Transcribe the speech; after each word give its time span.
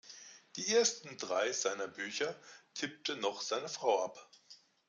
Die 0.55 0.67
ersten 0.73 1.15
drei 1.19 1.51
seiner 1.51 1.87
Bücher 1.87 2.35
tippte 2.73 3.17
noch 3.17 3.39
seine 3.43 3.69
Frau 3.69 4.03
ab. 4.03 4.31